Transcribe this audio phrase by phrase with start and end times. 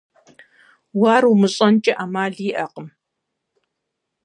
[0.99, 2.87] Уэ ар умыщӀэнкӀэ Ӏэмал иӀакъым.